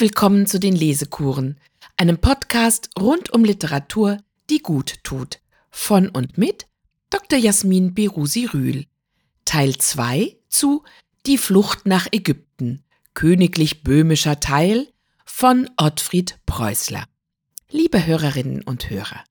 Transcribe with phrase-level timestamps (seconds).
[0.00, 1.58] Willkommen zu den Lesekuren,
[1.96, 4.18] einem Podcast rund um Literatur,
[4.48, 5.40] die gut tut.
[5.72, 6.68] Von und mit
[7.10, 7.36] Dr.
[7.36, 8.86] Jasmin Berusi Rühl.
[9.44, 10.84] Teil 2 zu
[11.26, 14.86] Die Flucht nach Ägypten, königlich böhmischer Teil
[15.24, 17.02] von Ottfried Preußler.
[17.68, 19.24] Liebe Hörerinnen und Hörer,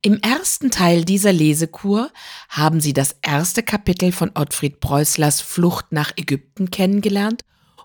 [0.00, 2.10] im ersten Teil dieser Lesekur
[2.48, 7.42] haben Sie das erste Kapitel von Ottfried Preußlers Flucht nach Ägypten kennengelernt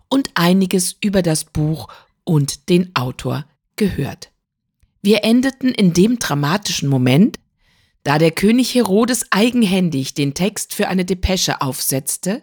[0.07, 1.89] und einiges über das Buch
[2.31, 3.45] und den Autor
[3.75, 4.31] gehört.
[5.01, 7.37] Wir endeten in dem dramatischen Moment,
[8.03, 12.41] da der König Herodes eigenhändig den Text für eine Depesche aufsetzte,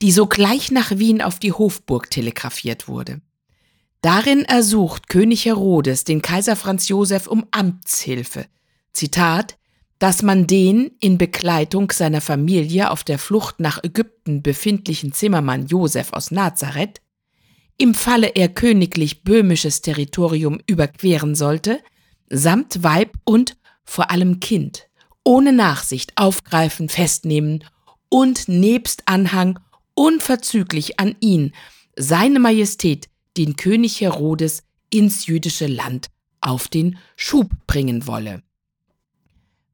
[0.00, 3.20] die sogleich nach Wien auf die Hofburg telegrafiert wurde.
[4.00, 8.46] Darin ersucht König Herodes den Kaiser Franz Josef um Amtshilfe.
[8.92, 9.58] Zitat,
[9.98, 16.12] dass man den in Begleitung seiner Familie auf der Flucht nach Ägypten befindlichen Zimmermann Josef
[16.12, 17.00] aus Nazareth,
[17.78, 21.80] im Falle er königlich böhmisches Territorium überqueren sollte,
[22.28, 24.88] samt Weib und vor allem Kind,
[25.24, 27.64] ohne Nachsicht aufgreifen, festnehmen
[28.08, 29.58] und nebst Anhang
[29.94, 31.52] unverzüglich an ihn,
[31.96, 36.08] seine Majestät, den König Herodes, ins jüdische Land
[36.40, 38.42] auf den Schub bringen wolle.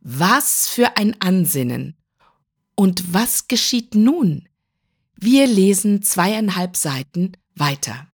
[0.00, 1.96] Was für ein Ansinnen!
[2.74, 4.48] Und was geschieht nun?
[5.14, 8.08] Wir lesen zweieinhalb Seiten weiter.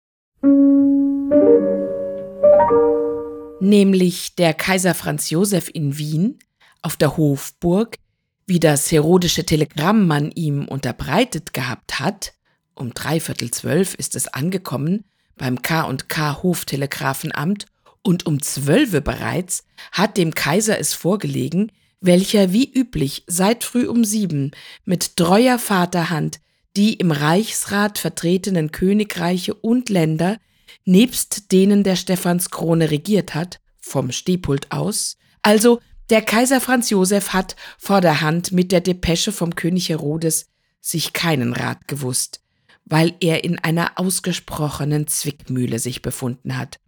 [3.59, 6.39] Nämlich der Kaiser Franz Josef in Wien
[6.81, 7.97] auf der Hofburg,
[8.45, 12.33] wie das herodische Telegramm man ihm unterbreitet gehabt hat,
[12.75, 15.05] um dreiviertel zwölf ist es angekommen
[15.37, 17.65] beim K&K Hoftelegrafenamt
[18.03, 24.05] und um zwölfe bereits hat dem Kaiser es vorgelegen, welcher wie üblich seit früh um
[24.05, 24.51] sieben
[24.83, 26.39] mit treuer Vaterhand
[26.75, 30.37] die im Reichsrat vertretenen Königreiche und Länder,
[30.83, 37.55] nebst denen der Stephanskrone regiert hat, vom Stehpult aus, also der Kaiser Franz Josef hat
[37.79, 40.47] vorderhand mit der Depesche vom König Herodes
[40.79, 42.41] sich keinen Rat gewusst,
[42.85, 46.79] weil er in einer ausgesprochenen Zwickmühle sich befunden hat.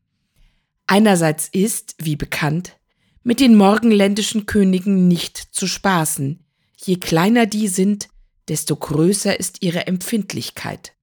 [0.85, 2.77] Einerseits ist, wie bekannt,
[3.23, 6.45] mit den morgenländischen Königen nicht zu spaßen.
[6.77, 8.07] Je kleiner die sind,
[8.47, 10.93] desto größer ist ihre Empfindlichkeit.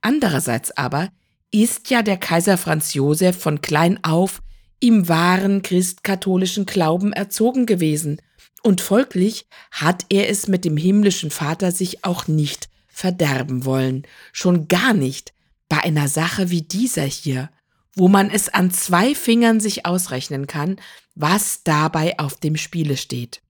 [0.00, 1.10] Andererseits aber
[1.50, 4.42] ist ja der Kaiser Franz Josef von klein auf
[4.80, 8.20] im wahren christkatholischen Glauben erzogen gewesen,
[8.62, 14.68] und folglich hat er es mit dem himmlischen Vater sich auch nicht verderben wollen, schon
[14.68, 15.32] gar nicht
[15.68, 17.50] bei einer Sache wie dieser hier,
[17.94, 20.76] wo man es an zwei Fingern sich ausrechnen kann,
[21.14, 23.42] was dabei auf dem Spiele steht.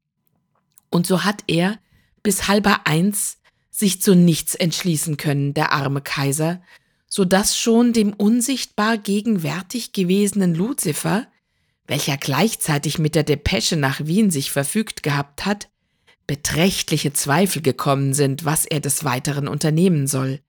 [0.88, 1.78] Und so hat er
[2.22, 3.38] bis halber eins
[3.70, 6.62] sich zu nichts entschließen können, der arme Kaiser,
[7.08, 11.26] so dass schon dem unsichtbar gegenwärtig gewesenen Luzifer,
[11.86, 15.68] welcher gleichzeitig mit der Depesche nach Wien sich verfügt gehabt hat,
[16.26, 20.40] beträchtliche Zweifel gekommen sind, was er des Weiteren unternehmen soll.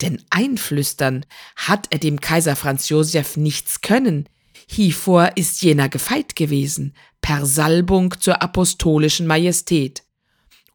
[0.00, 1.24] Denn einflüstern
[1.56, 4.28] hat er dem Kaiser Franz Josef nichts können,
[4.66, 10.02] hievor ist jener gefeit gewesen, per Salbung zur apostolischen Majestät.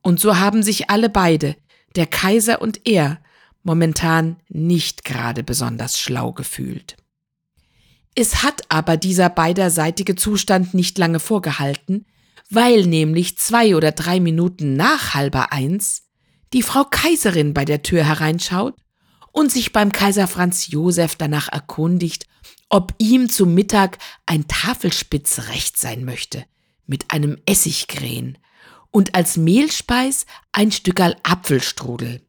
[0.02, 1.56] Und so haben sich alle beide,
[1.96, 3.20] der Kaiser und er,
[3.64, 6.96] momentan nicht gerade besonders schlau gefühlt.
[8.16, 12.06] Es hat aber dieser beiderseitige Zustand nicht lange vorgehalten,
[12.50, 16.04] weil nämlich zwei oder drei Minuten nach halber eins
[16.54, 18.76] die Frau Kaiserin bei der Tür hereinschaut
[19.32, 22.26] und sich beim Kaiser Franz Josef danach erkundigt,
[22.70, 26.46] ob ihm zu Mittag ein Tafelspitz recht sein möchte,
[26.88, 28.38] mit einem Essiggrähen
[28.92, 32.22] und als Mehlspeis ein Stückerl Apfelstrudel.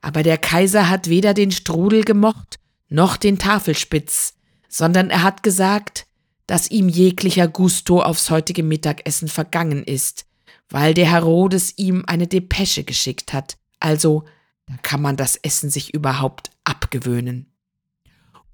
[0.00, 2.58] Aber der Kaiser hat weder den Strudel gemocht,
[2.88, 4.34] noch den Tafelspitz,
[4.68, 6.06] sondern er hat gesagt,
[6.46, 10.26] dass ihm jeglicher Gusto aufs heutige Mittagessen vergangen ist,
[10.68, 14.24] weil der Herodes ihm eine Depesche geschickt hat, also
[14.66, 17.46] da kann man das Essen sich überhaupt abgewöhnen.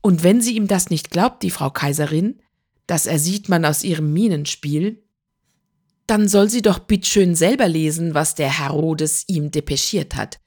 [0.00, 2.40] Und wenn sie ihm das nicht glaubt, die Frau Kaiserin,
[2.86, 5.02] das ersieht man aus ihrem Mienenspiel,
[6.08, 10.40] dann soll sie doch bitteschön selber lesen, was der Herodes ihm depeschiert hat,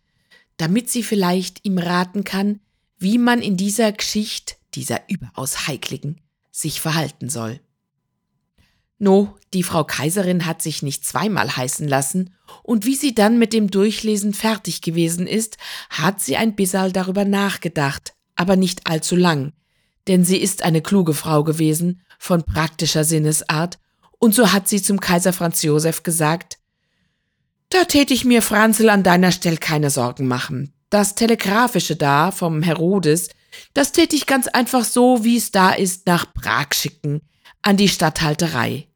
[0.57, 2.59] damit sie vielleicht ihm raten kann,
[2.97, 6.19] wie man in dieser Geschichte, dieser überaus heikligen,
[6.51, 7.59] sich verhalten soll.
[8.97, 13.53] No, die Frau Kaiserin hat sich nicht zweimal heißen lassen, und wie sie dann mit
[13.53, 15.57] dem Durchlesen fertig gewesen ist,
[15.89, 19.53] hat sie ein bissal darüber nachgedacht, aber nicht allzu lang,
[20.07, 23.79] denn sie ist eine kluge Frau gewesen, von praktischer Sinnesart
[24.21, 26.59] und so hat sie zum Kaiser Franz Josef gesagt,
[27.69, 30.73] da täte ich mir, Franzl, an deiner Stelle keine Sorgen machen.
[30.89, 33.29] Das Telegraphische da vom Herodes
[33.73, 37.21] Das täte ich ganz einfach so, wie es da ist, nach Prag schicken,
[37.61, 38.87] an die Statthalterei.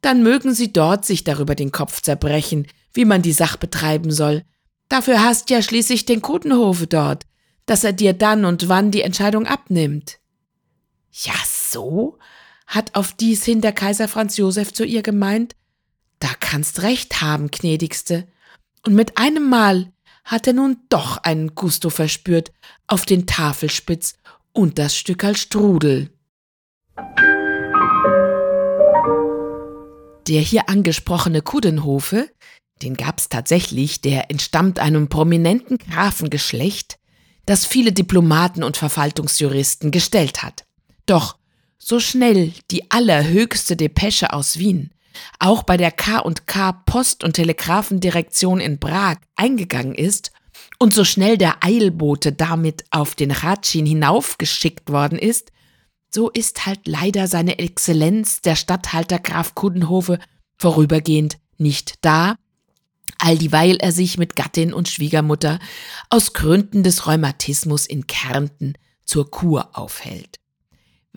[0.00, 4.44] Dann mögen sie dort sich darüber den Kopf zerbrechen, wie man die Sache betreiben soll.
[4.88, 7.24] Dafür hast ja schließlich den Kutenhofe dort,
[7.66, 10.18] dass er dir dann und wann die Entscheidung abnimmt.
[11.10, 12.18] Ja, so?
[12.68, 15.56] Hat auf dies hin der Kaiser Franz Josef zu ihr gemeint.
[16.20, 18.28] Da kannst recht haben, gnädigste.
[18.86, 19.90] Und mit einem Mal
[20.24, 22.52] hat er nun doch einen Gusto verspürt
[22.86, 24.14] auf den Tafelspitz
[24.52, 26.10] und das Stück als Strudel.
[30.28, 32.28] Der hier angesprochene Kudenhofe,
[32.82, 36.98] den gab's tatsächlich, der entstammt einem prominenten Grafengeschlecht,
[37.46, 40.66] das viele Diplomaten und Verwaltungsjuristen gestellt hat.
[41.06, 41.37] Doch
[41.78, 44.90] so schnell die allerhöchste Depesche aus Wien
[45.38, 50.32] auch bei der K&K Post- und Telegrafendirektion in Prag eingegangen ist
[50.78, 55.52] und so schnell der Eilbote damit auf den Ratschin hinaufgeschickt worden ist,
[56.10, 60.18] so ist halt leider seine Exzellenz der Statthalter Graf Kudenhofe
[60.56, 62.36] vorübergehend nicht da,
[63.18, 65.58] all dieweil er sich mit Gattin und Schwiegermutter
[66.08, 70.37] aus Gründen des Rheumatismus in Kärnten zur Kur aufhält.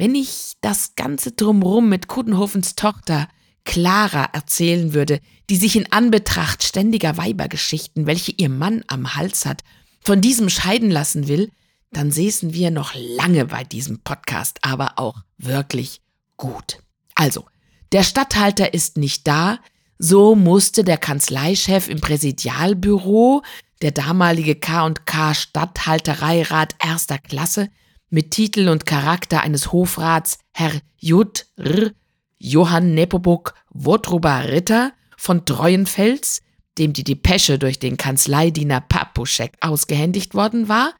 [0.02, 3.28] Wenn ich das Ganze drumrum mit Kudenhofens Tochter
[3.66, 9.64] Clara erzählen würde, die sich in Anbetracht ständiger Weibergeschichten, welche ihr Mann am Hals hat,
[10.04, 11.52] von diesem scheiden lassen will,
[11.92, 16.02] dann säßen wir noch lange bei diesem Podcast, aber auch wirklich
[16.36, 16.80] gut.
[17.14, 17.46] Also,
[17.92, 19.60] der Statthalter ist nicht da,
[20.00, 23.44] so musste der Kanzleichef im Präsidialbüro,
[23.84, 27.70] der damalige K&K Statthaltereirat erster Klasse,
[28.12, 31.46] mit Titel und Charakter eines Hofrats, Herr J.
[31.56, 31.92] R.
[32.38, 36.42] Johann Nepomuk Wotruba Ritter von Treuenfels,
[36.78, 40.94] dem die Depesche durch den Kanzleidiener Papuschek ausgehändigt worden war,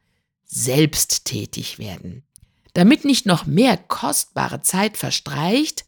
[0.44, 2.24] selbst tätig werden.
[2.74, 5.84] Damit nicht noch mehr kostbare Zeit verstreicht,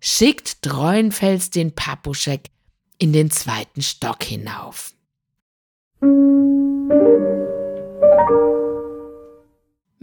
[0.00, 2.50] schickt Treuenfels den Papuschek
[2.98, 4.92] in den zweiten Stock hinauf.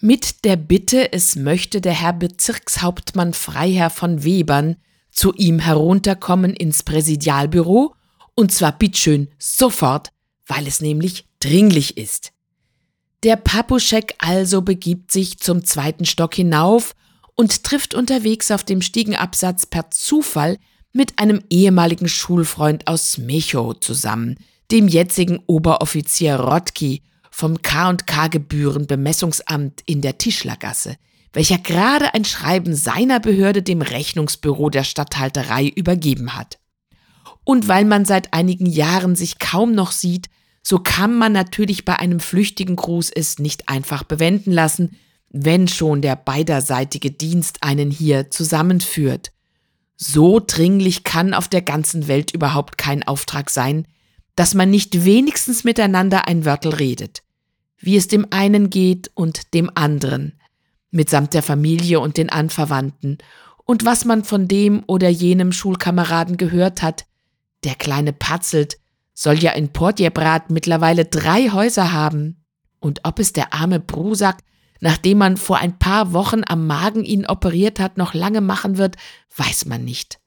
[0.05, 4.75] Mit der Bitte, es möchte der Herr Bezirkshauptmann Freiherr von Webern
[5.11, 7.95] zu ihm herunterkommen ins Präsidialbüro,
[8.35, 10.09] und zwar bitteschön sofort,
[10.45, 12.33] weil es nämlich dringlich ist.
[13.23, 16.95] Der Papuschek also begibt sich zum zweiten Stock hinauf
[17.35, 20.57] und trifft unterwegs auf dem Stiegenabsatz per Zufall
[20.91, 24.35] mit einem ehemaligen Schulfreund aus Mechow zusammen,
[24.69, 30.97] dem jetzigen Oberoffizier Rotki vom K&K Gebührenbemessungsamt in der Tischlergasse,
[31.33, 36.59] welcher gerade ein Schreiben seiner Behörde dem Rechnungsbüro der Statthalterei übergeben hat.
[37.43, 40.29] Und weil man seit einigen Jahren sich kaum noch sieht,
[40.61, 44.95] so kann man natürlich bei einem flüchtigen Gruß es nicht einfach bewenden lassen,
[45.29, 49.31] wenn schon der beiderseitige Dienst einen hier zusammenführt.
[49.95, 53.87] So dringlich kann auf der ganzen Welt überhaupt kein Auftrag sein,
[54.35, 57.23] dass man nicht wenigstens miteinander ein Wörtel redet,
[57.77, 60.39] wie es dem einen geht und dem anderen,
[60.91, 63.17] mitsamt der Familie und den Anverwandten,
[63.65, 67.05] und was man von dem oder jenem Schulkameraden gehört hat,
[67.63, 68.77] der kleine Patzelt
[69.13, 72.43] soll ja in Portjebrat mittlerweile drei Häuser haben.
[72.79, 74.39] Und ob es der arme Brusack,
[74.81, 78.97] nachdem man vor ein paar Wochen am Magen ihn operiert hat, noch lange machen wird,
[79.37, 80.19] weiß man nicht.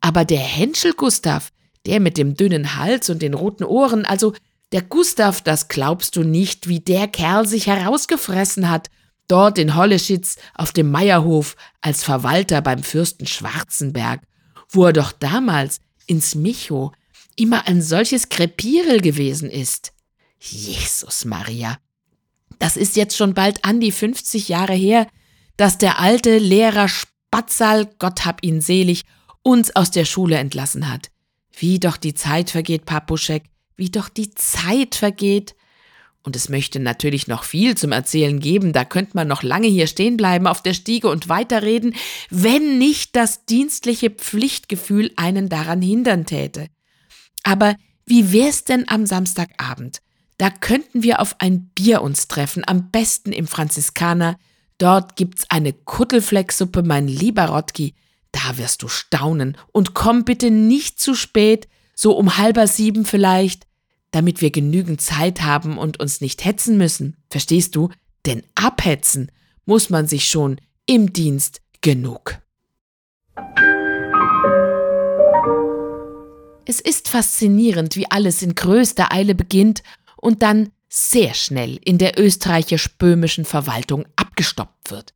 [0.00, 1.52] Aber der Henschel Gustav,
[1.86, 4.34] der mit dem dünnen Hals und den roten Ohren, also
[4.72, 8.90] der Gustav, das glaubst du nicht, wie der Kerl sich herausgefressen hat,
[9.28, 14.22] dort in Holleschitz auf dem Meierhof als Verwalter beim Fürsten Schwarzenberg,
[14.70, 16.92] wo er doch damals ins Micho
[17.36, 19.92] immer ein solches Krepierel gewesen ist.
[20.40, 21.78] Jesus Maria.
[22.58, 25.06] Das ist jetzt schon bald an die 50 Jahre her,
[25.56, 29.02] dass der alte Lehrer Spatzal, Gott hab ihn selig,
[29.42, 31.10] uns aus der Schule entlassen hat.
[31.58, 33.44] Wie doch die Zeit vergeht, Papuschek,
[33.76, 35.54] wie doch die Zeit vergeht.
[36.22, 39.86] Und es möchte natürlich noch viel zum Erzählen geben, da könnte man noch lange hier
[39.86, 41.94] stehen bleiben auf der Stiege und weiterreden,
[42.30, 46.68] wenn nicht das dienstliche Pflichtgefühl einen daran hindern täte.
[47.44, 50.00] Aber wie wär's denn am Samstagabend?
[50.36, 54.36] Da könnten wir auf ein Bier uns treffen, am besten im Franziskaner.
[54.78, 57.94] Dort gibt's eine Kuttelflecksuppe, mein lieber Rotki.
[58.36, 59.56] Da wirst du staunen.
[59.72, 63.66] Und komm bitte nicht zu spät, so um halber sieben vielleicht,
[64.10, 67.16] damit wir genügend Zeit haben und uns nicht hetzen müssen.
[67.30, 67.88] Verstehst du?
[68.26, 69.32] Denn abhetzen
[69.64, 72.38] muss man sich schon im Dienst genug.
[76.66, 79.82] Es ist faszinierend, wie alles in größter Eile beginnt
[80.16, 85.14] und dann sehr schnell in der österreichisch-böhmischen Verwaltung abgestoppt wird.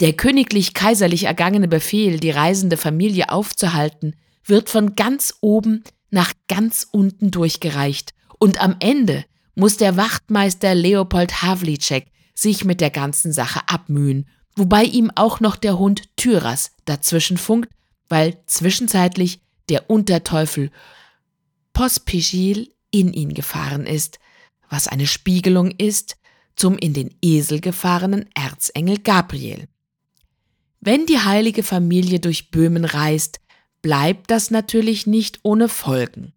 [0.00, 7.30] Der königlich-kaiserlich ergangene Befehl, die reisende Familie aufzuhalten, wird von ganz oben nach ganz unten
[7.30, 14.26] durchgereicht und am Ende muss der Wachtmeister Leopold Havlicek sich mit der ganzen Sache abmühen,
[14.56, 17.68] wobei ihm auch noch der Hund Tyras dazwischen funkt,
[18.08, 20.70] weil zwischenzeitlich der Unterteufel
[21.74, 24.18] Pospechil in ihn gefahren ist,
[24.70, 26.16] was eine Spiegelung ist
[26.56, 29.68] zum in den Esel gefahrenen Erzengel Gabriel.
[30.80, 33.40] Wenn die heilige Familie durch Böhmen reist,
[33.82, 36.32] bleibt das natürlich nicht ohne Folgen.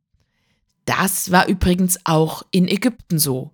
[0.85, 3.51] Das war übrigens auch in Ägypten so.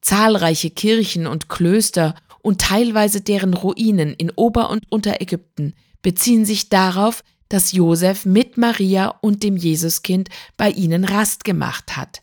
[0.00, 7.22] Zahlreiche Kirchen und Klöster und teilweise deren Ruinen in Ober- und Unterägypten beziehen sich darauf,
[7.48, 12.22] dass Josef mit Maria und dem Jesuskind bei ihnen Rast gemacht hat.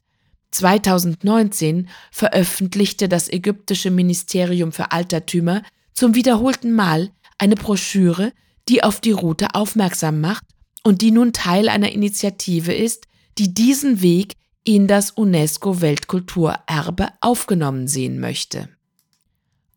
[0.52, 8.32] 2019 veröffentlichte das ägyptische Ministerium für Altertümer zum wiederholten Mal eine Broschüre,
[8.68, 10.44] die auf die Route aufmerksam macht
[10.84, 18.20] und die nun Teil einer Initiative ist, die diesen Weg in das UNESCO-Weltkulturerbe aufgenommen sehen
[18.20, 18.70] möchte.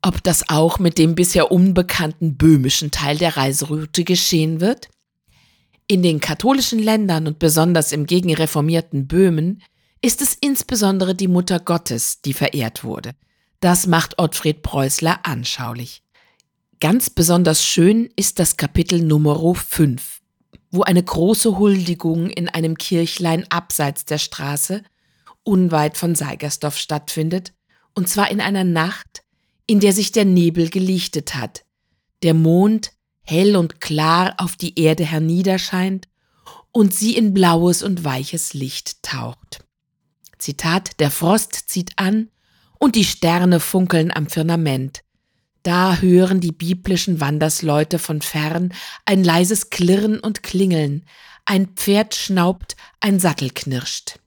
[0.03, 4.89] Ob das auch mit dem bisher unbekannten böhmischen Teil der Reiseroute geschehen wird?
[5.87, 9.63] In den katholischen Ländern und besonders im gegenreformierten Böhmen
[10.01, 13.13] ist es insbesondere die Mutter Gottes, die verehrt wurde.
[13.61, 16.03] Das macht Ottfried Preußler anschaulich.
[16.83, 20.21] Ganz besonders schön ist das Kapitel Nummer 5,
[20.73, 24.83] wo eine große Huldigung in einem Kirchlein abseits der Straße,
[25.45, 27.53] unweit von Seigersdorf stattfindet,
[27.95, 29.23] und zwar in einer Nacht,
[29.69, 31.65] in der sich der Nebel gelichtet hat,
[32.25, 32.91] der Mond
[33.23, 36.09] hell und klar auf die Erde herniederscheint
[36.73, 39.65] und sie in blaues und weiches Licht taucht.
[40.37, 42.29] Zitat, der Frost zieht an
[42.81, 45.05] und die Sterne funkeln am Firmament.
[45.63, 51.05] Da hören die biblischen Wandersleute von fern ein leises Klirren und Klingeln,
[51.45, 54.19] ein Pferd schnaubt, ein Sattel knirscht.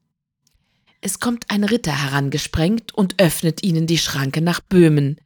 [1.02, 5.22] Es kommt ein Ritter herangesprengt und öffnet ihnen die Schranke nach Böhmen.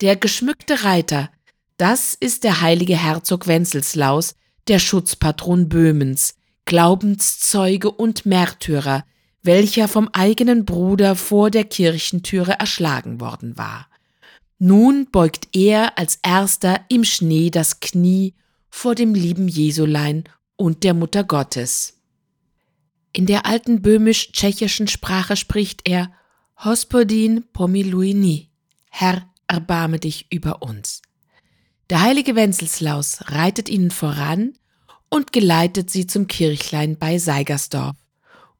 [0.00, 1.30] Der geschmückte Reiter,
[1.76, 4.34] das ist der heilige Herzog Wenzelslaus,
[4.66, 6.34] der Schutzpatron Böhmens,
[6.64, 9.04] Glaubenszeuge und Märtyrer,
[9.42, 13.86] welcher vom eigenen Bruder vor der Kirchentüre erschlagen worden war.
[14.66, 18.32] Nun beugt er als erster im Schnee das Knie
[18.70, 20.24] vor dem lieben Jesulein
[20.56, 22.00] und der Mutter Gottes.
[23.12, 26.10] In der alten böhmisch-tschechischen Sprache spricht er
[26.64, 28.48] Hospodin pomiluini,
[28.88, 31.02] Herr, erbarme dich über uns.
[31.90, 34.54] Der heilige Wenzelslaus reitet ihnen voran
[35.10, 37.98] und geleitet sie zum Kirchlein bei Seigersdorf.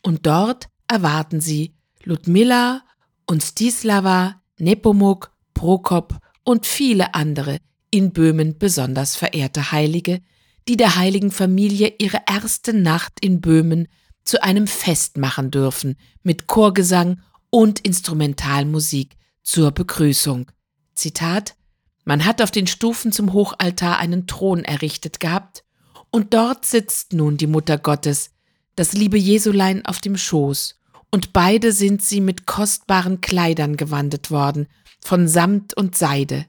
[0.03, 2.83] Und dort erwarten sie Ludmilla
[3.25, 5.34] und Stislava, Nepomuk,
[5.65, 7.57] Prokop und viele andere
[7.91, 10.21] in Böhmen besonders verehrte Heilige,
[10.69, 13.89] die der heiligen Familie ihre erste Nacht in Böhmen
[14.25, 20.51] zu einem Fest machen dürfen mit Chorgesang und Instrumentalmusik zur Begrüßung.
[20.95, 21.57] Zitat
[22.05, 25.65] Man hat auf den Stufen zum Hochaltar einen Thron errichtet gehabt,
[26.11, 28.33] und dort sitzt nun die Mutter Gottes,
[28.77, 30.79] das liebe Jesulein auf dem Schoß,
[31.11, 34.67] und beide sind sie mit kostbaren Kleidern gewandet worden,
[35.05, 36.47] von Samt und Seide.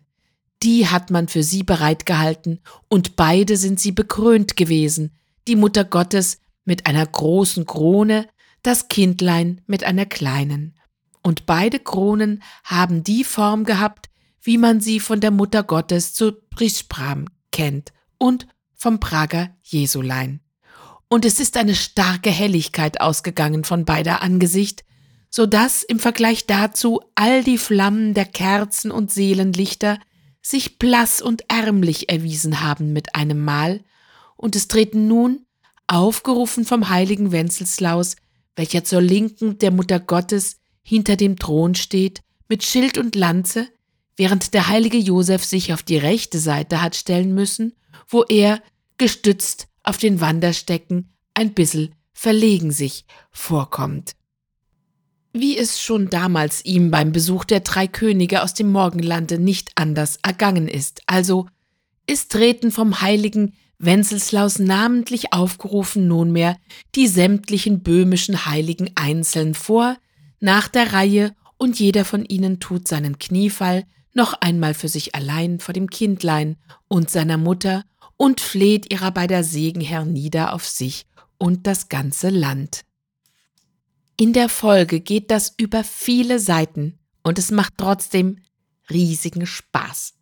[0.64, 5.12] Die hat man für sie bereitgehalten, und beide sind sie bekrönt gewesen,
[5.48, 8.28] die Mutter Gottes mit einer großen Krone,
[8.64, 10.74] das Kindlein mit einer kleinen.
[11.22, 14.10] Und beide Kronen haben die Form gehabt,
[14.42, 20.40] wie man sie von der Mutter Gottes zu Prispram kennt und vom Prager Jesulein.
[21.10, 24.86] Und es ist eine starke Helligkeit ausgegangen von beider Angesicht,
[25.36, 30.00] so dass im Vergleich dazu all die Flammen der Kerzen und Seelenlichter
[30.42, 33.84] sich blass und ärmlich erwiesen haben mit einem Mal,
[34.38, 35.46] und es treten nun,
[35.88, 38.16] aufgerufen vom heiligen Wenzelslaus,
[38.56, 43.68] welcher zur Linken der Mutter Gottes hinter dem Thron steht, mit Schild und Lanze,
[44.16, 47.74] während der heilige Josef sich auf die rechte Seite hat stellen müssen,
[48.08, 48.62] wo er,
[48.98, 54.16] gestützt auf den Wanderstecken, ein bissel verlegen sich vorkommt.
[55.38, 60.18] Wie es schon damals ihm beim Besuch der drei Könige aus dem Morgenlande nicht anders
[60.24, 61.48] ergangen ist, also
[62.08, 66.56] ist treten vom heiligen Wenzelslaus namentlich aufgerufen nunmehr
[66.96, 69.98] die sämtlichen böhmischen Heiligen einzeln vor,
[70.40, 75.60] nach der Reihe, und jeder von ihnen tut seinen Kniefall noch einmal für sich allein
[75.60, 76.56] vor dem Kindlein
[76.88, 77.84] und seiner Mutter
[78.16, 81.06] und fleht ihrer beider Segen hernieder auf sich
[81.38, 82.85] und das ganze Land.
[84.18, 88.38] In der Folge geht das über viele Seiten Und es macht trotzdem
[88.90, 90.14] riesigen Spaß.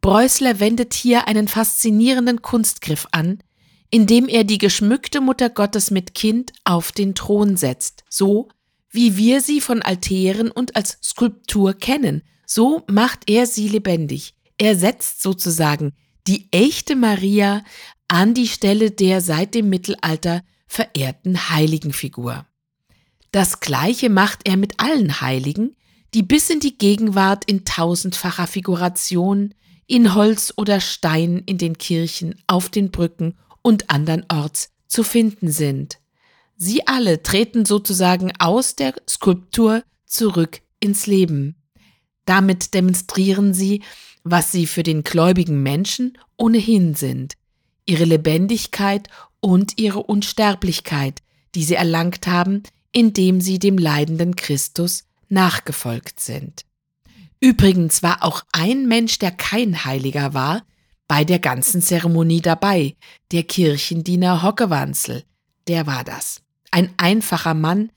[0.00, 3.42] Preußler wendet hier einen faszinierenden Kunstgriff an,
[3.90, 8.48] indem er die geschmückte Mutter Gottes mit Kind auf den Thron setzt, so
[8.90, 14.34] wie wir sie von Altären und als Skulptur kennen, so macht er sie lebendig.
[14.58, 15.94] Er setzt sozusagen
[16.26, 17.64] die echte Maria
[18.08, 22.46] an die Stelle der seit dem Mittelalter verehrten Heiligenfigur.
[23.32, 25.74] Das gleiche macht er mit allen Heiligen,
[26.12, 29.54] die bis in die Gegenwart in tausendfacher Figuration,
[29.86, 35.98] in Holz oder Stein in den Kirchen, auf den Brücken und andernorts zu finden sind.
[36.56, 41.56] Sie alle treten sozusagen aus der Skulptur zurück ins Leben.
[42.26, 43.82] Damit demonstrieren sie,
[44.24, 47.34] was sie für den gläubigen Menschen ohnehin sind,
[47.86, 49.08] ihre Lebendigkeit
[49.40, 51.22] und ihre Unsterblichkeit,
[51.54, 56.64] die sie erlangt haben, indem sie dem leidenden Christus nachgefolgt sind.
[57.40, 60.62] Übrigens war auch ein Mensch, der kein Heiliger war,
[61.08, 62.96] bei der ganzen Zeremonie dabei,
[63.32, 65.24] der Kirchendiener Hockewanzel,
[65.66, 66.42] der war das.
[66.70, 67.90] Ein einfacher Mann,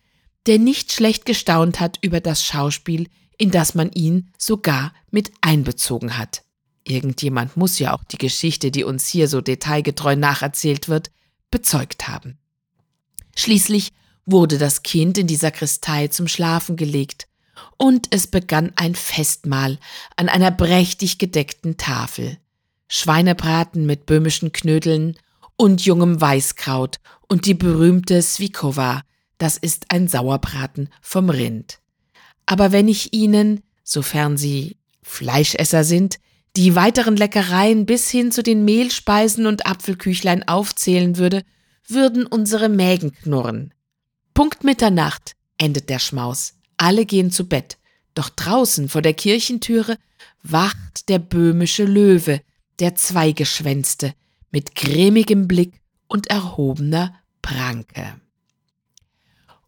[0.47, 6.17] der nicht schlecht gestaunt hat über das Schauspiel, in das man ihn sogar mit einbezogen
[6.17, 6.43] hat.
[6.83, 11.11] Irgendjemand muss ja auch die Geschichte, die uns hier so detailgetreu nacherzählt wird,
[11.51, 12.37] bezeugt haben.
[13.35, 13.91] Schließlich
[14.25, 17.27] wurde das Kind in die Sakristei zum Schlafen gelegt,
[17.77, 19.79] und es begann ein Festmahl
[20.15, 22.37] an einer prächtig gedeckten Tafel.
[22.87, 25.17] Schweinebraten mit böhmischen Knödeln
[25.55, 29.01] und jungem Weißkraut und die berühmte Swikowa,
[29.37, 31.79] das ist ein Sauerbraten vom Rind.
[32.45, 36.17] Aber wenn ich Ihnen, sofern Sie Fleischesser sind,
[36.55, 41.43] die weiteren Leckereien bis hin zu den Mehlspeisen und Apfelküchlein aufzählen würde,
[41.87, 43.73] würden unsere Mägen knurren.
[44.35, 46.55] Punkt Mitternacht endet der Schmaus.
[46.75, 47.77] Alle gehen zu Bett.
[48.15, 49.97] Doch draußen vor der Kirchentüre
[50.43, 52.41] wacht der böhmische Löwe,
[52.79, 54.13] der Zweigeschwänzte,
[54.51, 58.19] mit grimmigem Blick und erhobener Pranke.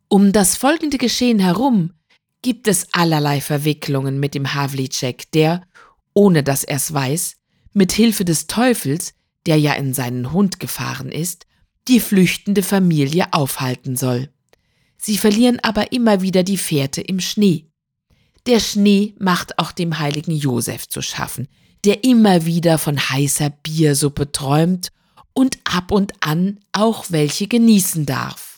[0.10, 1.94] Um das folgende Geschehen herum
[2.42, 5.62] gibt es allerlei Verwicklungen mit dem Havlicek, der,
[6.14, 7.38] ohne dass er's weiß,
[7.72, 9.14] mit Hilfe des Teufels,
[9.46, 11.48] der ja in seinen Hund gefahren ist,
[11.88, 14.30] die flüchtende Familie aufhalten soll.
[14.98, 17.68] Sie verlieren aber immer wieder die Fährte im Schnee.
[18.46, 21.48] Der Schnee macht auch dem heiligen Josef zu schaffen,
[21.86, 24.90] der immer wieder von heißer Biersuppe träumt
[25.34, 28.58] und ab und an auch welche genießen darf.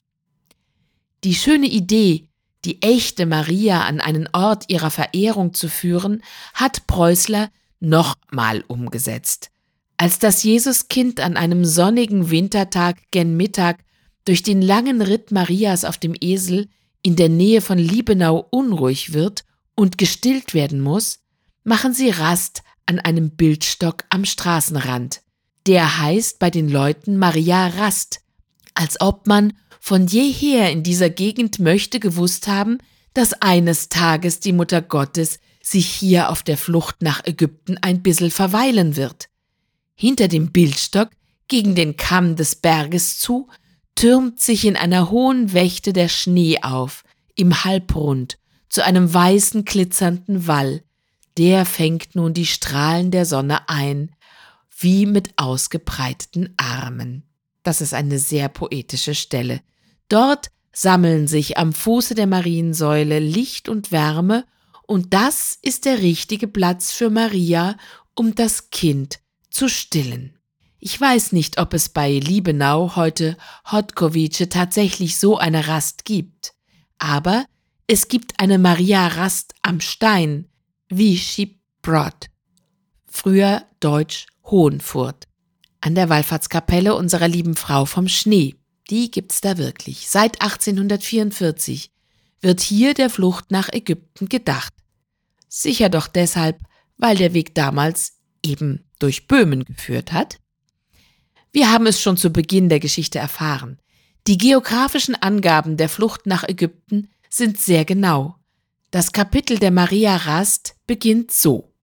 [1.24, 2.30] Die schöne Idee,
[2.66, 6.24] die echte Maria an einen Ort ihrer Verehrung zu führen,
[6.54, 7.50] hat Preußler
[7.80, 9.50] nochmal umgesetzt.
[9.98, 13.84] Als das Jesuskind an einem sonnigen Wintertag gen Mittag
[14.30, 16.70] durch den langen Ritt Marias auf dem Esel
[17.02, 21.22] in der Nähe von Liebenau unruhig wird und gestillt werden muss,
[21.64, 25.24] machen sie Rast an einem Bildstock am Straßenrand.
[25.66, 28.22] Der heißt bei den Leuten Maria Rast,
[28.76, 32.78] als ob man von jeher in dieser Gegend möchte gewusst haben,
[33.16, 38.30] dass eines Tages die Mutter Gottes sich hier auf der Flucht nach Ägypten ein bissel
[38.30, 39.28] verweilen wird.
[39.96, 41.10] Hinter dem Bildstock,
[41.48, 43.48] gegen den Kamm des Berges zu,
[43.96, 47.04] türmt sich in einer hohen Wächte der Schnee auf,
[47.36, 48.38] im Halbrund,
[48.70, 50.84] zu einem weißen glitzernden Wall,
[51.38, 54.12] der fängt nun die Strahlen der Sonne ein,
[54.78, 57.24] wie mit ausgebreiteten Armen.
[57.64, 59.62] Das ist eine sehr poetische Stelle.
[60.08, 64.46] Dort sammeln sich am Fuße der Mariensäule Licht und Wärme,
[64.88, 67.78] und das ist der richtige Platz für Maria,
[68.16, 69.20] um das Kind
[69.52, 70.39] zu stillen.
[70.80, 73.38] Ich weiß nicht, ob es bei Liebenau heute
[73.70, 76.54] Hodkowice tatsächlich so eine Rast gibt,
[76.98, 77.46] aber
[77.88, 80.48] es gibt eine Maria Rast am Stein,
[80.88, 82.30] Vichy Brod,
[83.08, 85.28] früher Deutsch Hohenfurt
[85.82, 88.56] an der Wallfahrtskapelle unserer lieben Frau vom Schnee.
[88.90, 90.10] Die gibt's da wirklich.
[90.10, 91.92] Seit 1844
[92.42, 94.74] wird hier der Flucht nach Ägypten gedacht.
[95.48, 96.60] Sicher doch deshalb,
[96.98, 98.14] weil der Weg damals
[98.44, 100.40] eben durch Böhmen geführt hat.
[101.52, 103.80] Wir haben es schon zu Beginn der Geschichte erfahren.
[104.28, 108.36] Die geografischen Angaben der Flucht nach Ägypten sind sehr genau.
[108.92, 111.74] Das Kapitel der Maria Rast beginnt so.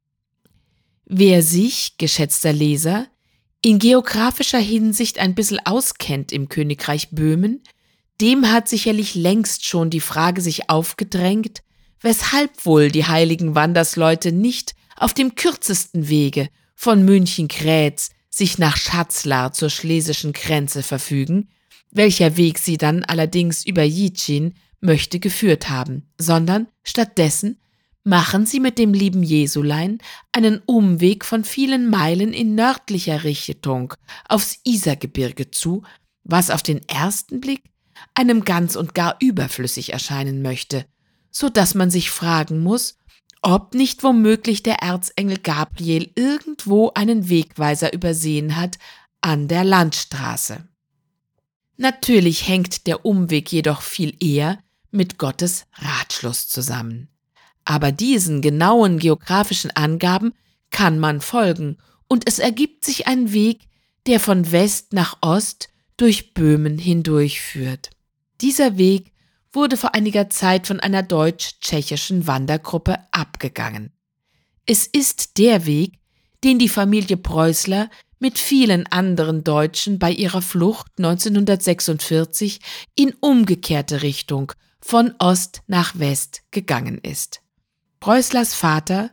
[1.04, 3.06] Wer sich, geschätzter Leser,
[3.62, 7.62] in geografischer Hinsicht ein bisschen auskennt im Königreich Böhmen,
[8.20, 11.62] dem hat sicherlich längst schon die Frage sich aufgedrängt,
[12.00, 19.52] weshalb wohl die heiligen Wandersleute nicht auf dem kürzesten Wege von München-Grätz sich nach Schatzlar
[19.52, 21.48] zur schlesischen Grenze verfügen,
[21.90, 27.58] welcher Weg sie dann allerdings über Jitschin möchte geführt haben, sondern stattdessen
[28.04, 29.98] machen sie mit dem lieben Jesulein
[30.32, 33.94] einen Umweg von vielen Meilen in nördlicher Richtung
[34.28, 35.82] aufs Isergebirge zu,
[36.22, 37.62] was auf den ersten Blick
[38.14, 40.84] einem ganz und gar überflüssig erscheinen möchte,
[41.30, 42.98] so dass man sich fragen muss,
[43.42, 48.78] ob nicht womöglich der Erzengel Gabriel irgendwo einen Wegweiser übersehen hat
[49.20, 50.66] an der Landstraße.
[51.76, 54.58] Natürlich hängt der Umweg jedoch viel eher
[54.90, 57.08] mit Gottes Ratschluss zusammen.
[57.64, 60.32] Aber diesen genauen geografischen Angaben
[60.70, 63.62] kann man folgen, und es ergibt sich ein Weg,
[64.06, 67.90] der von West nach Ost durch Böhmen hindurchführt.
[68.40, 69.12] Dieser Weg
[69.56, 73.92] wurde vor einiger Zeit von einer deutsch-tschechischen Wandergruppe abgegangen.
[74.66, 75.98] Es ist der Weg,
[76.44, 82.60] den die Familie Preußler mit vielen anderen Deutschen bei ihrer Flucht 1946
[82.94, 87.40] in umgekehrte Richtung von Ost nach West gegangen ist.
[88.00, 89.10] Preußlers Vater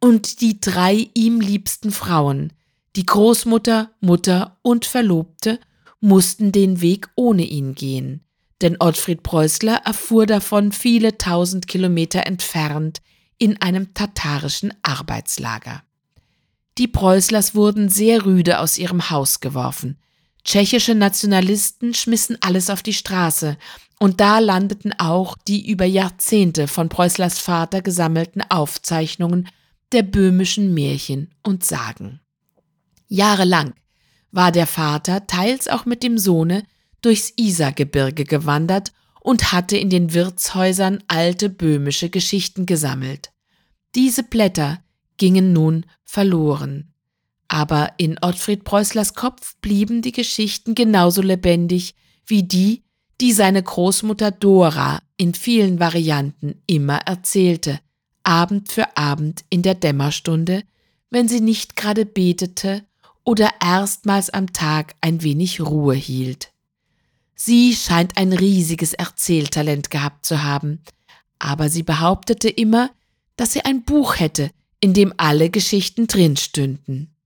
[0.00, 2.52] und die drei ihm liebsten Frauen,
[2.96, 5.58] die Großmutter, Mutter und Verlobte,
[6.00, 8.24] mussten den Weg ohne ihn gehen,
[8.62, 13.00] denn Ottfried Preußler erfuhr davon viele tausend Kilometer entfernt
[13.38, 15.82] in einem tatarischen Arbeitslager.
[16.78, 19.98] Die Preußlers wurden sehr rüde aus ihrem Haus geworfen.
[20.44, 23.56] Tschechische Nationalisten schmissen alles auf die Straße,
[23.98, 29.48] und da landeten auch die über Jahrzehnte von Preußlers Vater gesammelten Aufzeichnungen
[29.92, 32.20] der böhmischen Märchen und Sagen.
[33.08, 33.74] Jahrelang
[34.32, 36.62] war der Vater teils auch mit dem Sohne
[37.02, 43.32] durchs Isargebirge gewandert und hatte in den Wirtshäusern alte böhmische Geschichten gesammelt.
[43.94, 44.82] Diese Blätter
[45.16, 46.94] gingen nun verloren.
[47.48, 51.94] Aber in Ottfried Preußlers Kopf blieben die Geschichten genauso lebendig
[52.26, 52.84] wie die,
[53.20, 57.80] die seine Großmutter Dora in vielen Varianten immer erzählte,
[58.22, 60.62] Abend für Abend in der Dämmerstunde,
[61.10, 62.84] wenn sie nicht gerade betete
[63.24, 66.49] oder erstmals am Tag ein wenig Ruhe hielt.
[67.42, 70.82] Sie scheint ein riesiges Erzähltalent gehabt zu haben,
[71.38, 72.90] aber sie behauptete immer,
[73.36, 77.16] dass sie ein Buch hätte, in dem alle Geschichten drin stünden.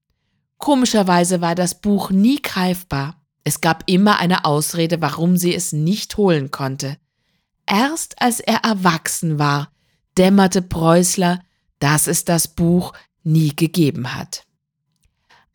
[0.58, 3.20] Komischerweise war das Buch nie greifbar.
[3.42, 6.96] Es gab immer eine Ausrede, warum sie es nicht holen konnte.
[7.66, 9.72] Erst als er erwachsen war,
[10.16, 11.40] dämmerte Preußler,
[11.80, 12.92] dass es das Buch
[13.24, 14.46] nie gegeben hat.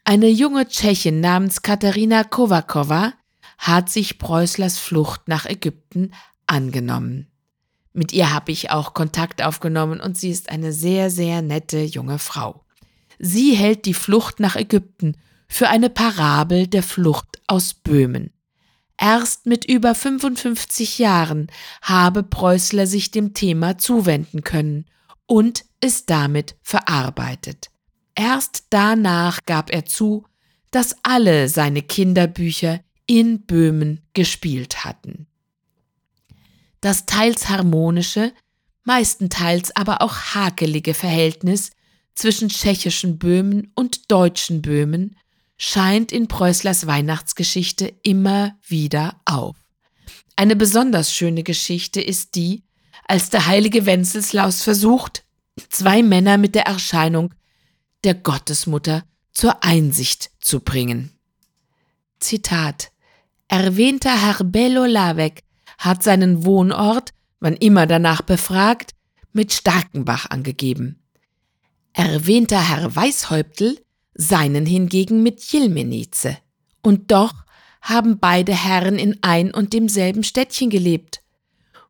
[0.03, 3.13] Eine junge Tschechin namens Katharina Kovakowa
[3.59, 6.13] hat sich Preußlers Flucht nach Ägypten
[6.47, 7.27] angenommen.
[7.93, 12.17] Mit ihr habe ich auch Kontakt aufgenommen und sie ist eine sehr, sehr nette junge
[12.17, 12.63] Frau.
[13.19, 15.17] Sie hält die Flucht nach Ägypten
[15.49, 18.31] für eine Parabel der Flucht aus Böhmen.
[18.97, 21.47] Erst mit über 55 Jahren
[21.81, 24.85] habe Preußler sich dem Thema zuwenden können
[25.25, 27.69] und es damit verarbeitet.
[28.15, 30.25] Erst danach gab er zu,
[30.71, 35.25] dass alle seine Kinderbücher in Böhmen gespielt hatten.
[36.79, 38.31] Das teils harmonische,
[38.83, 41.71] meistenteils aber auch hakelige Verhältnis
[42.13, 45.17] zwischen tschechischen Böhmen und deutschen Böhmen
[45.57, 49.55] scheint in Preußlers Weihnachtsgeschichte immer wieder auf.
[50.35, 52.63] Eine besonders schöne Geschichte ist die,
[53.07, 55.25] als der heilige Wenceslaus versucht,
[55.69, 57.33] zwei Männer mit der Erscheinung
[58.03, 61.11] der Gottesmutter zur Einsicht zu bringen.
[62.19, 62.91] Zitat
[63.51, 65.41] Erwähnter Herr Bello Lavec
[65.79, 68.91] hat seinen Wohnort, wann immer danach befragt,
[69.33, 71.01] mit Starkenbach angegeben.
[71.93, 73.79] Erwähnter Herr Weißhäuptl
[74.13, 76.38] seinen hingegen mit Jilmenice.
[76.83, 77.33] Und doch
[77.81, 81.23] haben beide Herren in ein und demselben Städtchen gelebt,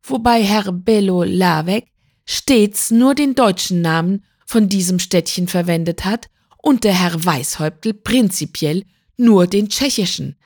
[0.01, 1.87] wobei Herr Bello Lavec
[2.25, 8.85] stets nur den deutschen Namen von diesem Städtchen verwendet hat und der Herr Weißhäuptl prinzipiell
[9.17, 10.37] nur den tschechischen,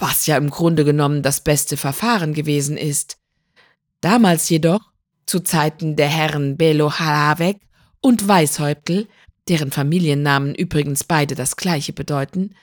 [0.00, 3.18] was ja im Grunde genommen das beste Verfahren gewesen ist.
[4.00, 4.80] Damals jedoch,
[5.26, 7.58] zu Zeiten der Herren Belo Halavek
[8.00, 9.06] und Weißhäuptl,
[9.48, 12.54] deren Familiennamen übrigens beide das gleiche bedeuten,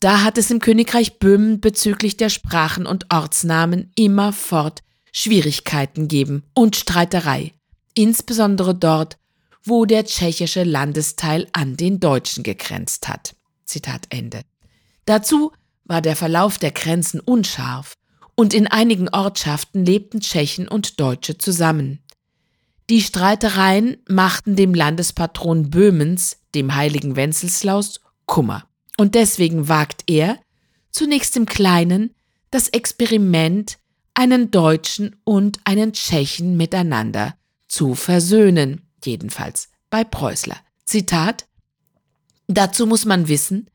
[0.00, 6.76] da hat es im Königreich Böhmen bezüglich der Sprachen und Ortsnamen immerfort Schwierigkeiten geben und
[6.76, 7.52] Streiterei,
[7.94, 9.16] insbesondere dort,
[9.64, 13.34] wo der tschechische Landesteil an den Deutschen gegrenzt hat.
[13.64, 14.42] Zitat Ende.
[15.06, 15.52] Dazu
[15.86, 17.94] war der Verlauf der Grenzen unscharf
[18.34, 22.00] und in einigen Ortschaften lebten Tschechen und Deutsche zusammen.
[22.88, 28.68] Die Streitereien machten dem Landespatron Böhmens, dem heiligen Wenceslaus, Kummer.
[28.96, 30.38] Und deswegen wagt er,
[30.90, 32.14] zunächst im Kleinen,
[32.50, 33.78] das Experiment,
[34.14, 37.36] einen Deutschen und einen Tschechen miteinander
[37.68, 38.82] zu versöhnen.
[39.04, 40.56] jedenfalls bei Preußler.
[40.84, 41.46] Zitat
[42.48, 43.68] Dazu muss man wissen,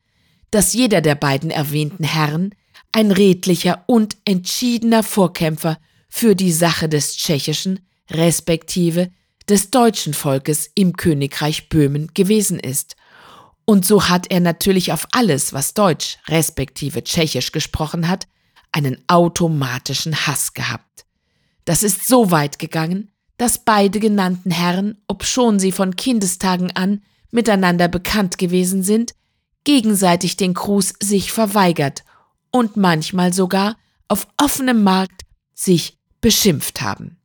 [0.52, 2.54] dass jeder der beiden erwähnten Herren
[2.92, 9.10] ein redlicher und entschiedener Vorkämpfer für die Sache des tschechischen, respektive
[9.48, 12.96] des deutschen Volkes im Königreich Böhmen gewesen ist.
[13.64, 18.28] Und so hat er natürlich auf alles, was Deutsch, respektive Tschechisch gesprochen hat,
[18.72, 21.06] einen automatischen Hass gehabt.
[21.64, 27.88] Das ist so weit gegangen, dass beide genannten Herren, obschon sie von Kindestagen an miteinander
[27.88, 29.14] bekannt gewesen sind,
[29.64, 32.04] gegenseitig den Gruß sich verweigert
[32.50, 33.76] und manchmal sogar
[34.08, 35.22] auf offenem Markt
[35.54, 37.18] sich beschimpft haben.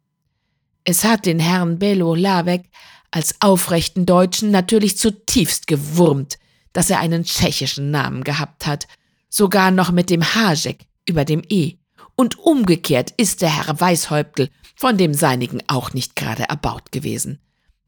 [0.83, 2.69] Es hat den Herrn Belo Labeck
[3.11, 6.37] als aufrechten Deutschen natürlich zutiefst gewurmt,
[6.73, 8.87] dass er einen tschechischen Namen gehabt hat,
[9.29, 11.75] sogar noch mit dem Hajek über dem E.
[12.15, 17.39] Und umgekehrt ist der Herr Weißhäuptel von dem seinigen auch nicht gerade erbaut gewesen.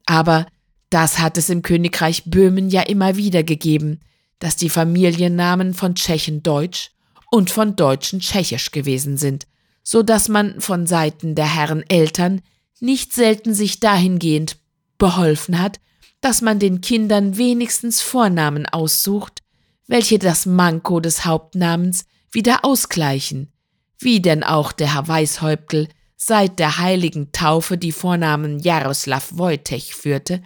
[0.06, 0.46] Aber
[0.90, 4.00] das hat es im Königreich Böhmen ja immer wieder gegeben,
[4.40, 6.92] dass die Familiennamen von Tschechen Deutsch
[7.30, 9.48] und von Deutschen Tschechisch gewesen sind,
[9.84, 12.42] so dass man von Seiten der Herren Eltern
[12.80, 14.58] nicht selten sich dahingehend
[14.98, 15.80] beholfen hat,
[16.22, 19.42] dass man den Kindern wenigstens Vornamen aussucht,
[19.88, 23.52] welche das Manko des Hauptnamens wieder ausgleichen,
[23.98, 30.44] wie denn auch der Herr Weißhäuptel seit der heiligen Taufe die Vornamen Jaroslav Wojtech führte,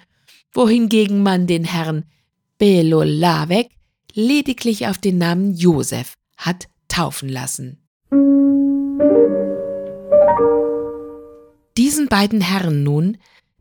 [0.54, 2.06] wohingegen man den Herrn
[2.58, 3.72] Belo Lavek
[4.14, 7.80] lediglich auf den Namen Josef hat taufen lassen.
[11.78, 13.18] Diesen beiden Herren nun,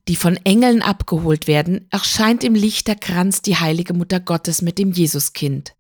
[0.09, 5.75] die von Engeln abgeholt werden, erscheint im Lichterkranz die heilige Mutter Gottes mit dem Jesuskind.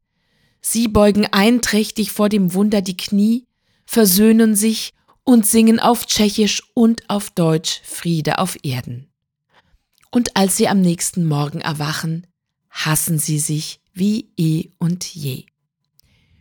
[0.60, 3.46] Sie beugen einträchtig vor dem Wunder die Knie,
[3.84, 9.08] versöhnen sich und singen auf Tschechisch und auf Deutsch Friede auf Erden.
[10.10, 12.26] Und als sie am nächsten Morgen erwachen,
[12.72, 15.44] hassen sie sich wie eh und je.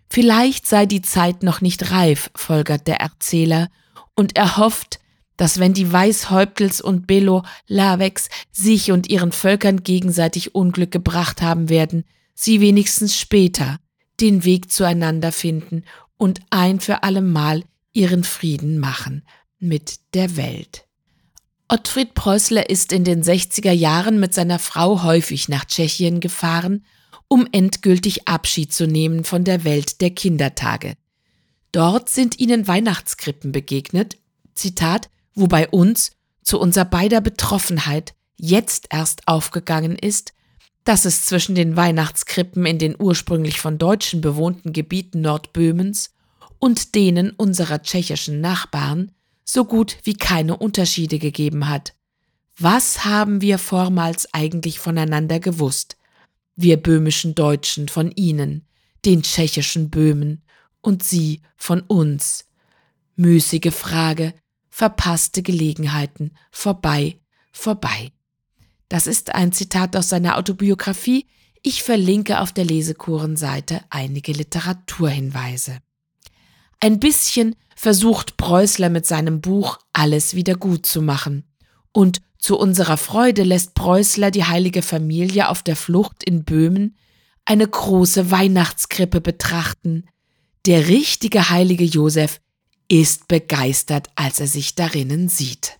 [0.09, 3.69] Vielleicht sei die Zeit noch nicht reif, folgert der Erzähler,
[4.15, 4.99] und er hofft,
[5.37, 11.69] dass wenn die Weißhäuptels und Belo Lavex sich und ihren Völkern gegenseitig Unglück gebracht haben
[11.69, 13.79] werden, sie wenigstens später
[14.19, 15.83] den Weg zueinander finden
[16.17, 17.63] und ein für allemal
[17.93, 19.25] ihren Frieden machen
[19.59, 20.85] mit der Welt.
[21.71, 26.83] Ottfried Preußler ist in den 60er Jahren mit seiner Frau häufig nach Tschechien gefahren
[27.31, 30.95] um endgültig Abschied zu nehmen von der Welt der Kindertage.
[31.71, 34.17] Dort sind ihnen Weihnachtskrippen begegnet,
[34.53, 36.11] Zitat, wo bei uns,
[36.43, 40.33] zu unser beider Betroffenheit, jetzt erst aufgegangen ist,
[40.83, 46.13] dass es zwischen den Weihnachtskrippen in den ursprünglich von Deutschen bewohnten Gebieten Nordböhmens
[46.59, 51.93] und denen unserer tschechischen Nachbarn so gut wie keine Unterschiede gegeben hat.
[52.57, 55.97] Was haben wir vormals eigentlich voneinander gewusst?
[56.55, 58.67] wir böhmischen Deutschen von ihnen,
[59.05, 60.43] den tschechischen Böhmen,
[60.81, 62.45] und sie von uns.
[63.15, 64.33] Müßige Frage,
[64.69, 67.19] verpasste Gelegenheiten, vorbei,
[67.51, 68.11] vorbei.
[68.89, 71.27] Das ist ein Zitat aus seiner Autobiografie.
[71.61, 75.77] Ich verlinke auf der Lesekurenseite einige Literaturhinweise.
[76.79, 81.45] Ein bisschen versucht Preußler mit seinem Buch alles wieder gut zu machen.
[81.91, 86.95] Und zu unserer Freude lässt Preußler die heilige Familie auf der Flucht in Böhmen
[87.43, 90.05] eine große Weihnachtskrippe betrachten.
[90.67, 92.39] Der richtige heilige Josef
[92.87, 95.79] ist begeistert, als er sich darinnen sieht.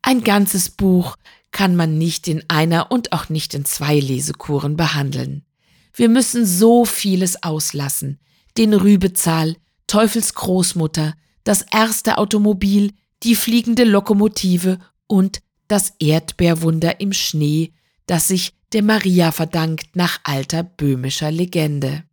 [0.00, 1.16] Ein ganzes Buch
[1.50, 5.44] kann man nicht in einer und auch nicht in zwei Lesekuren behandeln.
[5.92, 8.18] Wir müssen so vieles auslassen.
[8.56, 9.56] Den Rübezahl,
[9.90, 12.92] Teufels Großmutter, das erste Automobil,
[13.24, 17.72] die fliegende Lokomotive und das Erdbeerwunder im Schnee,
[18.06, 22.04] das sich der Maria verdankt nach alter böhmischer Legende.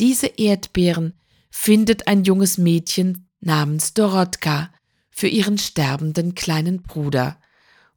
[0.00, 1.14] Diese Erdbeeren
[1.52, 4.72] findet ein junges Mädchen namens Dorotka
[5.12, 7.38] für ihren sterbenden kleinen Bruder.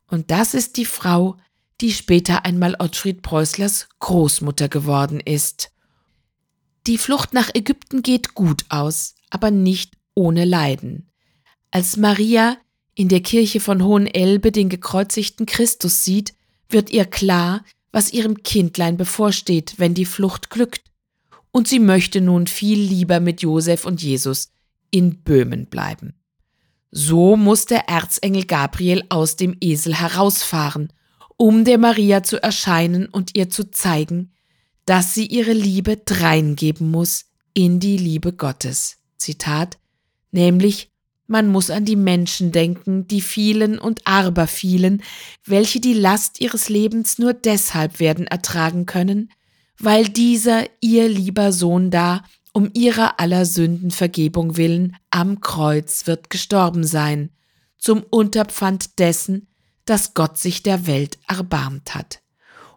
[0.05, 1.37] Und das ist die Frau,
[1.81, 5.71] die später einmal Ottfried Preußlers Großmutter geworden ist.
[6.85, 11.09] Die Flucht nach Ägypten geht gut aus, aber nicht ohne Leiden.
[11.71, 12.57] Als Maria
[12.93, 16.35] in der Kirche von Hohenelbe den gekreuzigten Christus sieht,
[16.69, 20.83] wird ihr klar, was ihrem Kindlein bevorsteht, wenn die Flucht glückt.
[21.51, 24.51] Und sie möchte nun viel lieber mit Josef und Jesus
[24.91, 26.13] in Böhmen bleiben.
[26.91, 30.93] So muss der Erzengel Gabriel aus dem Esel herausfahren,
[31.37, 34.31] um der Maria zu erscheinen und ihr zu zeigen,
[34.85, 38.97] dass sie ihre Liebe dreingeben muss in die Liebe Gottes.
[39.23, 39.77] Zitat,
[40.31, 40.91] nämlich
[41.25, 45.01] Man muss an die Menschen denken, die vielen und abervielen,
[45.45, 49.31] welche die Last ihres Lebens nur deshalb werden ertragen können,
[49.79, 56.29] weil dieser ihr lieber Sohn da um ihrer aller Sünden Vergebung willen am Kreuz wird
[56.29, 57.31] gestorben sein,
[57.77, 59.47] zum Unterpfand dessen,
[59.85, 62.21] dass Gott sich der Welt erbarmt hat.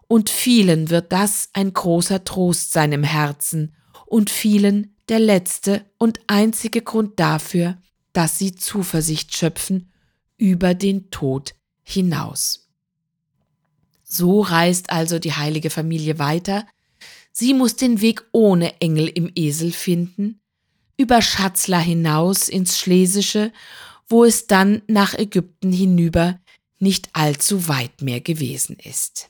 [0.07, 6.19] Und vielen wird das ein großer Trost sein im Herzen und vielen der letzte und
[6.27, 7.77] einzige Grund dafür,
[8.13, 9.91] dass sie Zuversicht schöpfen
[10.37, 12.67] über den Tod hinaus.
[14.03, 16.65] So reist also die heilige Familie weiter,
[17.31, 20.39] sie muss den Weg ohne Engel im Esel finden,
[20.97, 23.51] über Schatzler hinaus ins Schlesische,
[24.07, 26.39] wo es dann nach Ägypten hinüber
[26.79, 29.29] nicht allzu weit mehr gewesen ist.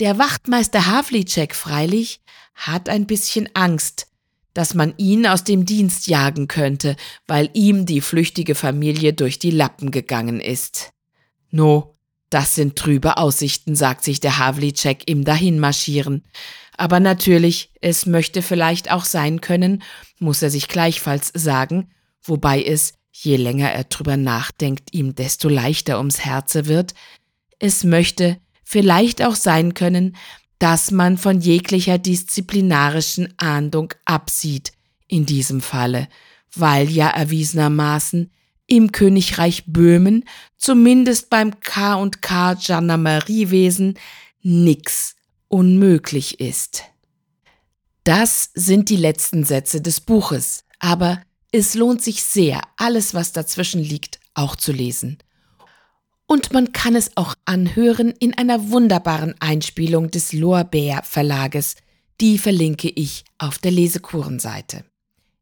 [0.00, 2.20] Der Wachtmeister Havlicek freilich
[2.54, 4.08] hat ein bisschen Angst,
[4.54, 9.50] dass man ihn aus dem Dienst jagen könnte, weil ihm die flüchtige Familie durch die
[9.50, 10.92] Lappen gegangen ist.
[11.50, 11.96] No,
[12.30, 16.24] das sind trübe Aussichten, sagt sich der Havlicek im Dahinmarschieren.
[16.76, 19.82] Aber natürlich, es möchte vielleicht auch sein können,
[20.18, 21.90] muss er sich gleichfalls sagen,
[22.22, 26.94] wobei es, je länger er drüber nachdenkt, ihm desto leichter ums Herze wird,
[27.58, 30.16] es möchte vielleicht auch sein können,
[30.62, 34.70] dass man von jeglicher disziplinarischen Ahndung absieht
[35.08, 36.06] in diesem Falle,
[36.54, 38.30] weil ja erwiesenermaßen
[38.68, 40.24] im Königreich Böhmen,
[40.56, 43.98] zumindest beim K und K Gendarmeriewesen,
[44.42, 45.16] nix
[45.48, 46.84] unmöglich ist.
[48.04, 51.20] Das sind die letzten Sätze des Buches, aber
[51.50, 55.18] es lohnt sich sehr, alles, was dazwischen liegt, auch zu lesen
[56.32, 61.76] und man kann es auch anhören in einer wunderbaren Einspielung des Lorbeer Verlages.
[62.22, 64.86] Die verlinke ich auf der Lesekurenseite.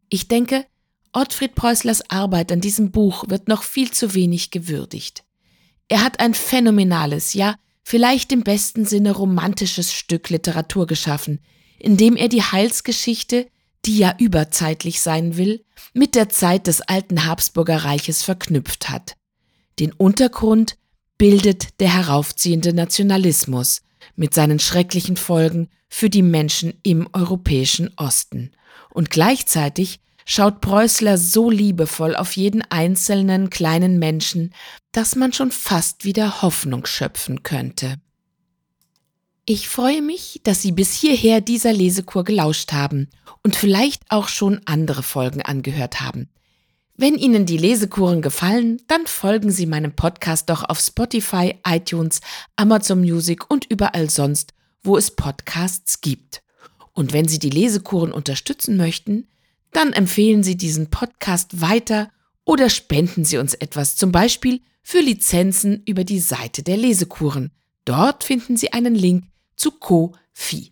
[0.09, 0.67] Ich denke,
[1.13, 5.23] Ottfried Preußlers Arbeit an diesem Buch wird noch viel zu wenig gewürdigt.
[5.87, 11.39] Er hat ein phänomenales, ja, vielleicht im besten Sinne romantisches Stück Literatur geschaffen,
[11.79, 13.47] in dem er die Heilsgeschichte,
[13.85, 19.15] die ja überzeitlich sein will, mit der Zeit des alten Habsburger Reiches verknüpft hat.
[19.81, 20.77] Den Untergrund
[21.17, 23.83] bildet der heraufziehende Nationalismus
[24.15, 28.53] mit seinen schrecklichen Folgen für die Menschen im europäischen Osten.
[28.91, 34.55] Und gleichzeitig schaut Preußler so liebevoll auf jeden einzelnen kleinen Menschen,
[34.93, 37.97] dass man schon fast wieder Hoffnung schöpfen könnte.
[39.47, 43.09] Ich freue mich, dass Sie bis hierher dieser Lesekur gelauscht haben
[43.43, 46.29] und vielleicht auch schon andere Folgen angehört haben.
[47.01, 52.21] Wenn Ihnen die Lesekuren gefallen, dann folgen Sie meinem Podcast doch auf Spotify, iTunes,
[52.57, 56.43] Amazon Music und überall sonst, wo es Podcasts gibt.
[56.93, 59.29] Und wenn Sie die Lesekuren unterstützen möchten,
[59.73, 62.11] dann empfehlen Sie diesen Podcast weiter
[62.45, 67.51] oder spenden Sie uns etwas, zum Beispiel für Lizenzen über die Seite der Lesekuren.
[67.87, 69.25] Dort finden Sie einen Link
[69.57, 70.71] zu Ko-Fi.